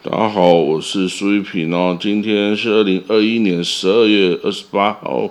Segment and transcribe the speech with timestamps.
[0.00, 1.98] 大家好，我是苏玉平哦。
[2.00, 5.28] 今天是二零二一年十二月二十八号，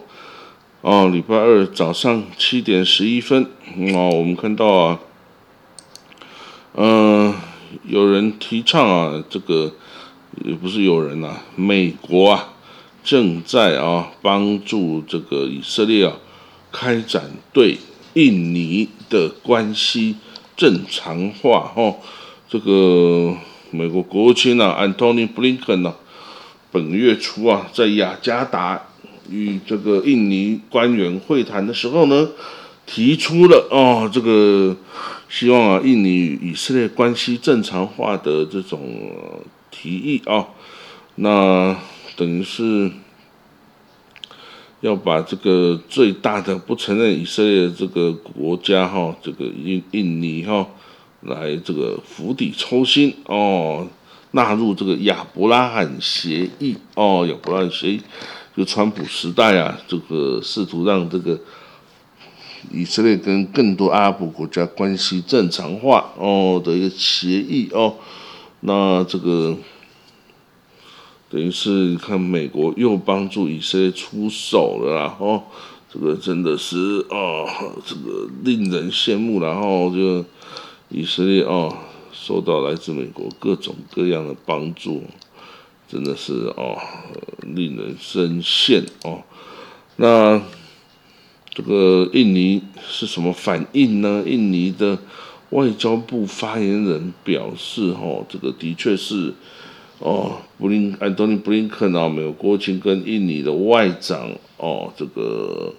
[0.82, 3.46] 哦，礼拜二早上七点十一分
[3.94, 4.10] 哦。
[4.14, 5.00] 我们看到啊，
[6.74, 7.34] 嗯，
[7.86, 9.72] 有人提倡啊，这个
[10.44, 12.50] 也不是有人呐，美国啊
[13.06, 16.18] 正在啊帮助这个以色列啊
[16.74, 17.78] 开展对
[18.16, 20.18] 印尼的关系
[20.58, 21.96] 正常化哦，
[22.50, 23.38] 这个。
[23.72, 25.94] 美国国务卿啊，安东尼·布林肯呢，
[26.72, 28.82] 本月初啊，在雅加达
[29.30, 32.30] 与这个印尼官员会谈的时候呢，
[32.86, 34.78] 提出了哦，这个
[35.28, 38.80] 希望啊，印尼与以色列关系正常化的这种
[39.70, 40.48] 提议啊，
[41.16, 41.76] 那
[42.16, 42.90] 等于是
[44.80, 50.66] 要把这个最大的不承认以色列这个国家哈，这个印印尼哈。
[51.22, 53.88] 来这个釜底抽薪哦，
[54.32, 58.02] 纳入这个亚伯拉罕协议哦，亚伯拉罕协议
[58.56, 61.40] 就川普时代啊，这个试图让这个
[62.72, 67.96] 以色列跟更多阿拉伯国家关系正常化哦的一个协议哦，
[68.60, 69.58] 那这个
[71.30, 75.44] 等于是你看美国又帮助以色列出手了，啦哦
[75.92, 76.78] 这个真的是
[77.10, 77.48] 哦，
[77.84, 80.24] 这个令人羡慕，然后就。
[80.90, 81.76] 以色列哦，
[82.14, 85.04] 受到来自美国各种各样的帮助，
[85.88, 86.78] 真的是哦，
[87.42, 89.22] 令人深陷哦。
[89.98, 90.42] 那
[91.50, 94.24] 这个印尼是什么反应呢？
[94.26, 94.98] 印尼的
[95.50, 99.34] 外交部发言人表示，哦，这个的确是
[100.00, 105.74] 哦，布林安东尼布林肯啊，美国国务卿跟印尼的外长哦，这个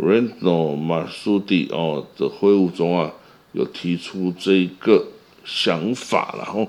[0.00, 3.12] Reno 马苏蒂哦的会晤中啊。
[3.54, 5.06] 有提出这个
[5.44, 6.68] 想法，然后，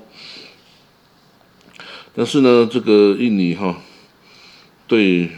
[2.13, 3.81] 但是呢，这个印尼哈
[4.87, 5.31] 对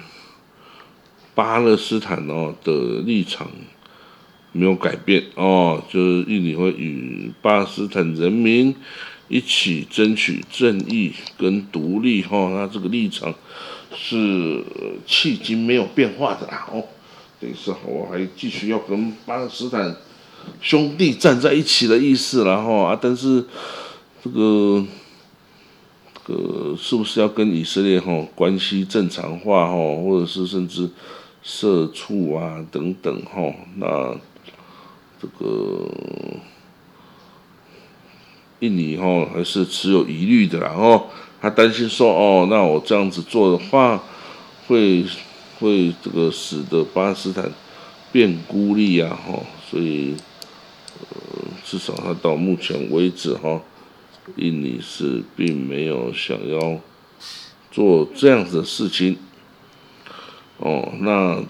[1.33, 3.49] 巴勒斯坦哦的立场
[4.51, 8.75] 没有改变哦，就是印尼会与巴勒斯坦人民
[9.29, 13.33] 一起争取正义跟独立哈，那这个立场
[13.95, 14.61] 是
[15.07, 16.83] 迄今没有变化的啦哦，
[17.39, 19.95] 等于是我还继续要跟巴勒斯坦。
[20.61, 23.45] 兄弟站在一起的意思，然后啊，但是
[24.23, 24.83] 这个
[26.25, 30.89] 这个是不是要跟以色列哈关系正常化哈，或者是甚至
[31.43, 34.15] 社畜啊等等哈，那
[35.21, 35.87] 这个
[38.59, 41.07] 印尼哈还是持有疑虑的，然后
[41.39, 44.03] 他担心说哦，那我这样子做的话，
[44.67, 45.05] 会
[45.59, 47.51] 会这个使得巴基斯坦
[48.11, 50.15] 变孤立啊哈，所以。
[50.99, 53.61] 呃至少他到目前为止哈，
[54.35, 56.79] 印尼是并没有想要
[57.71, 59.17] 做这样子的事情。
[60.57, 61.41] 哦，那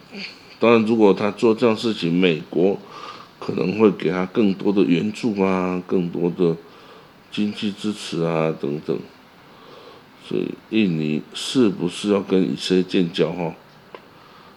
[0.59, 2.77] 当然，如果他做这样事情，美国
[3.39, 6.57] 可能会给他更多的援助啊，更多的
[7.31, 8.97] 经济支持啊等等。
[10.27, 13.53] 所以，印尼是不是要跟以色列建交哈，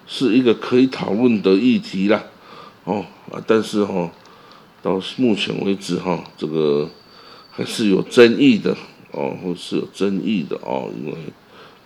[0.06, 2.24] 是一个可以讨论的议题啦。
[2.84, 4.10] 哦啊，但是哈。
[4.82, 6.88] 到目前为止，哈，这个
[7.50, 8.74] 还是有争议的
[9.12, 11.18] 哦，或是有争议的哦，因为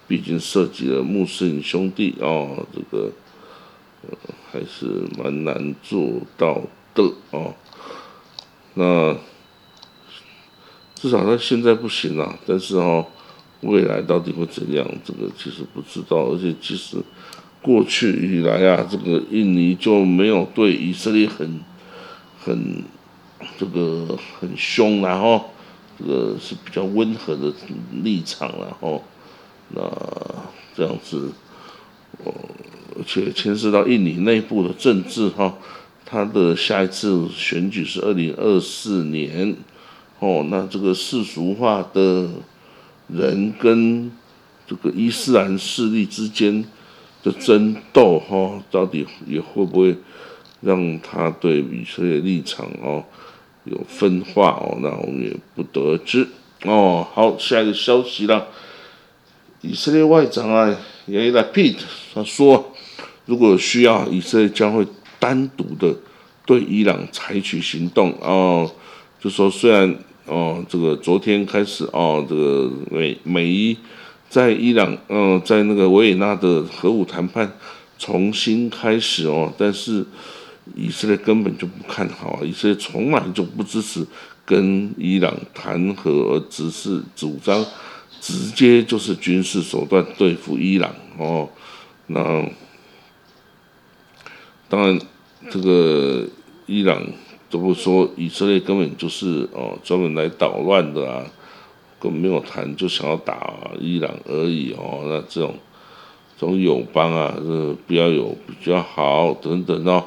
[0.07, 3.11] 毕竟涉及了穆斯林兄弟哦，这个
[4.53, 4.87] 还是
[5.19, 6.61] 蛮难做到
[6.95, 7.03] 的
[7.33, 7.55] 哦。
[8.75, 9.17] 那
[10.95, 13.05] 至少他现在不行了，但是哦，
[13.63, 16.31] 未来到底会怎样，这个其实不知道。
[16.31, 16.99] 而且其实
[17.61, 21.61] 过去以来啊，这个印尼就没有对以色列很。
[22.45, 22.85] 很
[23.59, 25.51] 这个很凶，然后
[25.99, 27.53] 这个是比较温和的
[28.03, 29.03] 立场，然后
[29.71, 29.81] 那
[30.77, 31.33] 这样子，
[32.25, 32.33] 呃，
[32.97, 35.57] 而且牵涉到印尼内部的政治哈，
[36.05, 39.57] 他的下一次选举是二零二四年，
[40.19, 42.29] 哦，那这个世俗化的
[43.09, 44.13] 人跟
[44.67, 46.65] 这个伊斯兰势力之间
[47.23, 49.97] 的争斗哈，到底也会不会？
[50.65, 53.05] 让他对以色列立场哦
[53.65, 56.27] 有分化哦，那我们也不得而知
[56.65, 57.07] 哦。
[57.13, 58.47] 好，下一个消息了，
[59.61, 60.75] 以色列外长啊
[61.07, 61.83] 也来 Pete
[62.15, 62.73] 他说，
[63.27, 64.87] 如果需要，以色列将会
[65.19, 65.95] 单独的
[66.47, 68.71] 对伊朗采取行动哦。
[69.21, 69.95] 就说虽然
[70.27, 73.77] 哦，这个昨天开始哦，这个美美伊
[74.29, 77.51] 在伊朗嗯，在那个维也纳的核武谈判
[77.99, 80.07] 重新开始哦，但是。
[80.75, 84.07] 以色列根本就不看好啊，以色列从来就不支持
[84.47, 87.65] 跟伊朗谈和，而只是主张
[88.21, 91.49] 直接就是军事手段对付伊朗哦。
[92.07, 92.47] 那
[94.69, 94.99] 当然，
[95.51, 96.27] 这个
[96.67, 97.03] 伊朗
[97.51, 101.25] 都不说以色列根本就是哦专门来捣乱的啊，
[102.01, 105.05] 根本没有谈就想要打伊朗而已哦。
[105.07, 105.55] 那这种
[106.39, 110.05] 这种友邦啊，呃，不要有比较好等等哦。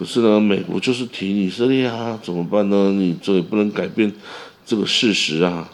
[0.00, 2.90] 可是呢，美国就是挺以色列啊，怎么办呢？
[2.92, 4.10] 你这也不能改变
[4.64, 5.70] 这个事实啊。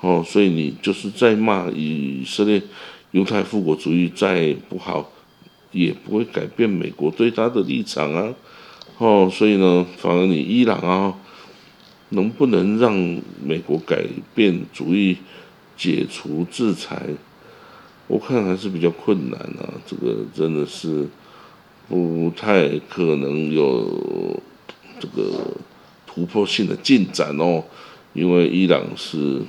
[0.00, 2.60] 哦，所以你就是在骂以色列。
[3.12, 5.08] 犹太复国主义再不好，
[5.70, 8.34] 也不会改变美国对他的立场啊！
[8.98, 11.14] 哦，所以呢，反而你伊朗啊，
[12.08, 12.92] 能不能让
[13.40, 14.04] 美国改
[14.34, 15.16] 变主意、
[15.76, 17.06] 解除制裁？
[18.08, 19.74] 我看还是比较困难啊！
[19.86, 21.08] 这个真的是
[21.88, 24.40] 不太可能有
[25.00, 25.56] 这个
[26.06, 27.64] 突破性的进展哦，
[28.12, 29.42] 因为伊朗是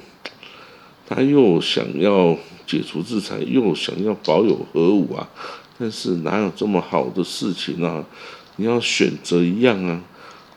[1.08, 2.38] 他又想要。
[2.68, 5.30] 解除制裁又想要保有核武啊，
[5.78, 8.04] 但是哪有这么好的事情啊？
[8.56, 10.02] 你要选择一样啊，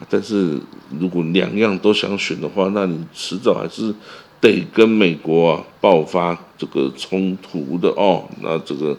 [0.08, 0.58] 但是
[0.98, 3.94] 如果两样都想选的话，那你迟早还是
[4.40, 8.24] 得跟美国啊爆发这个冲突的哦。
[8.40, 8.96] 那这个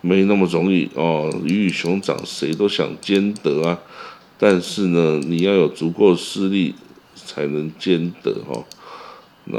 [0.00, 3.78] 没那么容易哦，鱼与熊掌谁都想兼得啊，
[4.38, 6.74] 但是呢，你要有足够势力
[7.14, 8.64] 才能兼得哈。
[9.44, 9.58] 那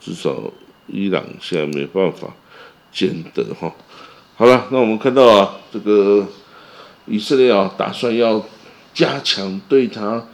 [0.00, 0.52] 至少。
[0.88, 2.34] 伊朗现在没办法
[2.92, 3.72] 兼得哈，
[4.34, 6.26] 好了，那我们看到啊，这个
[7.06, 8.44] 以色列啊，打算要
[8.92, 10.26] 加强对他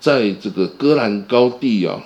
[0.00, 2.02] 在这个戈兰高地啊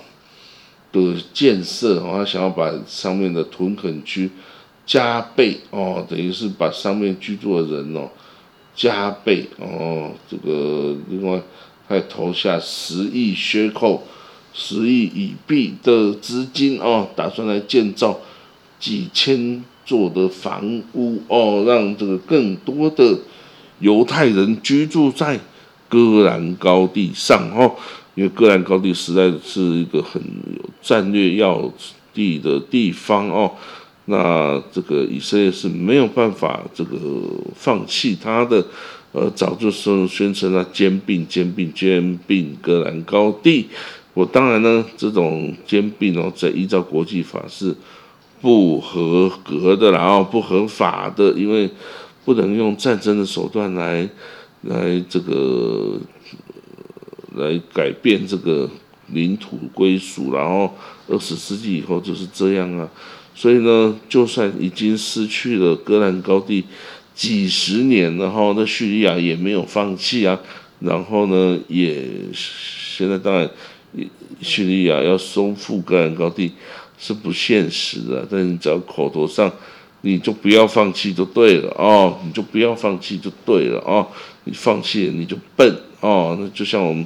[0.93, 4.29] 的建设哦，他想要把上面的屯垦区
[4.89, 8.09] 加倍哦，等于是把上面居住的人哦
[8.75, 11.39] 加倍哦，这个另外
[11.87, 14.03] 还投下十亿削扣。
[14.51, 18.19] 十亿以币的资金哦，打算来建造
[18.79, 23.15] 几千座的房屋哦，让这个更多的
[23.79, 25.39] 犹太人居住在
[25.87, 27.75] 戈兰高地上哦，
[28.15, 31.71] 因为戈兰高地实在是一个很有战略要
[32.11, 33.53] 地的地方哦，
[34.09, 36.97] 那这个以色列是没有办法这个
[37.55, 38.65] 放弃他的，
[39.11, 43.67] 呃，早就宣宣称他兼并、兼并、兼并戈兰高地。
[44.15, 47.75] 我当然呢，这种兼并哦，在依照国际法是
[48.41, 51.69] 不合格的，然后不合法的，因为
[52.25, 54.09] 不能用战争的手段来
[54.63, 55.99] 来这个
[57.35, 58.67] 来改变这个
[59.09, 60.73] 领土归属，然后
[61.07, 62.89] 二十世纪以后就是这样啊。
[63.39, 66.65] 所以呢，就算已经失去了戈兰高地
[67.15, 70.37] 几十年，然后那叙利亚也没有放弃啊，
[70.81, 72.03] 然后呢，也
[72.33, 73.49] 现在当然。
[74.41, 76.51] 叙利亚要收复戈兰高地
[76.97, 79.51] 是不现实的，但你只要口头上，
[80.01, 84.05] 你就不要放弃就对了哦，你就不要放弃就对了哦，
[84.43, 87.05] 你放弃了你就笨哦，那就像我们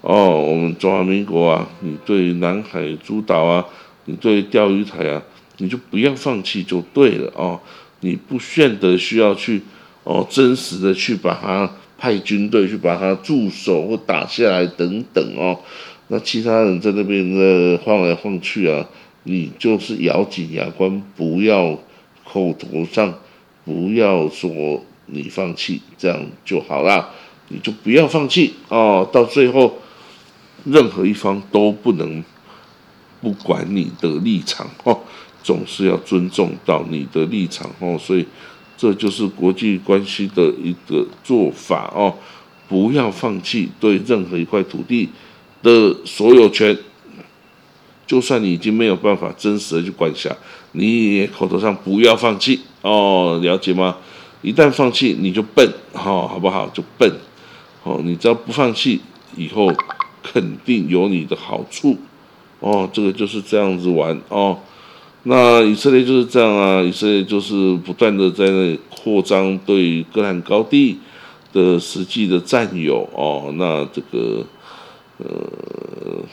[0.00, 3.64] 哦，我们中华民国啊，你对南海诸岛啊，
[4.06, 5.22] 你对钓鱼台啊，
[5.58, 7.60] 你就不要放弃就对了哦，
[8.00, 9.62] 你不见得需要去
[10.02, 15.58] 哦，真实的去把它派军队去把它驻守或打下来等等哦。
[16.08, 18.86] 那其他人在那边呢晃来晃去啊，
[19.22, 21.78] 你就是咬紧牙关，不要
[22.24, 23.14] 口头上
[23.64, 27.10] 不要说你放弃，这样就好啦。
[27.48, 29.78] 你就不要放弃哦，到最后
[30.64, 32.24] 任何一方都不能
[33.24, 35.00] 不管你的立场哦，
[35.42, 37.98] 总是要尊重到你的立场哦。
[37.98, 38.24] 所以
[38.76, 42.14] 这就是国际关系的一个做法哦，
[42.68, 45.08] 不要放弃对任何一块土地。
[45.62, 46.76] 的所有权，
[48.06, 50.30] 就算你已经没有办法真实的去管辖，
[50.72, 53.96] 你也口头上不要放弃哦，了解吗？
[54.42, 56.68] 一旦放弃，你就笨，好，好不好？
[56.68, 57.10] 就笨，
[57.82, 59.00] 哦，你只要不放弃，
[59.38, 59.72] 以后
[60.22, 61.96] 肯定有你的好处，
[62.64, 64.58] 哦，这个就是这样子玩哦。
[65.24, 70.98] 那以色列就是这样啊，以色列就是不断的在那里扩张对戈兰高地
[71.52, 74.44] 的实际的占有哦，那这个。
[75.16, 75.26] 呃，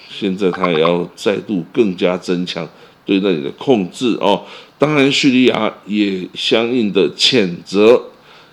[0.10, 2.68] 现在他也要再度更加增强
[3.06, 4.42] 对那里的控制哦。
[4.80, 8.02] 当然，叙利亚也相应的谴责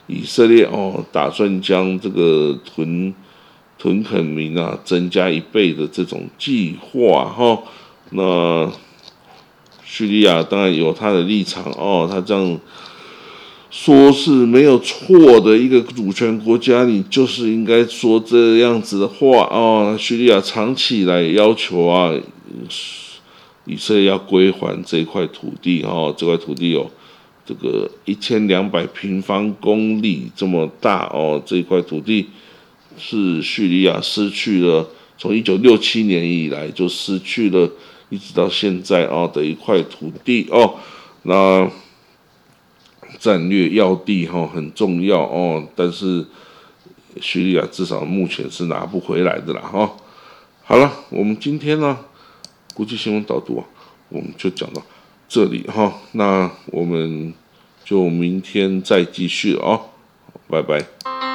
[0.07, 3.15] 以色列哦，打算将这个屯
[3.79, 7.63] 屯垦民啊增加一倍的这种计划哈。
[8.11, 8.71] 那
[9.85, 12.59] 叙利亚当然有他的立场哦，他这样。
[13.71, 19.95] 说是没有错的一个主权国家，你就是应该说这样子的话哦。
[19.99, 22.11] 叙利亚长期以来要求啊，
[23.67, 26.91] 以色列要归还这块土地哦，这块土地有
[27.45, 32.27] 这个一千两百平方公里这么大哦，这一块土地
[32.99, 37.71] 是叙利亚失去了，从一九六七年以来就失去了，
[38.09, 40.75] 一直到现在啊的一块土地哦，
[41.23, 41.71] 那
[43.19, 46.25] 战略要地哈很重要哦，但是
[47.21, 49.97] 叙利亚至少目前是拿不回来的啦哈。
[50.65, 51.99] 好了，我们今天呢
[52.75, 53.65] 国际新闻导读啊，
[54.09, 54.83] 我们就讲到
[55.29, 57.33] 这里哈，那我们
[57.85, 59.81] 就明天再继续哦，
[60.49, 61.28] 拜拜。